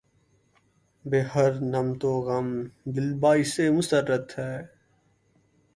[1.05, 2.49] بہ ہر نمط غمِ
[2.95, 4.53] دل باعثِ مسرت ہے